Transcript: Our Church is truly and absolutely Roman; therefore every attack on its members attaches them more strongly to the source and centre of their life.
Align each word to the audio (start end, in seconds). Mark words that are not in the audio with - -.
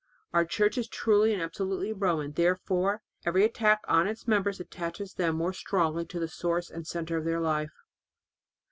Our 0.33 0.45
Church 0.45 0.79
is 0.79 0.87
truly 0.87 1.31
and 1.31 1.43
absolutely 1.43 1.93
Roman; 1.93 2.31
therefore 2.31 3.03
every 3.23 3.43
attack 3.45 3.81
on 3.87 4.07
its 4.07 4.27
members 4.27 4.59
attaches 4.59 5.13
them 5.13 5.35
more 5.35 5.53
strongly 5.53 6.05
to 6.07 6.19
the 6.19 6.27
source 6.27 6.71
and 6.71 6.87
centre 6.87 7.17
of 7.17 7.25
their 7.25 7.39
life. 7.39 7.75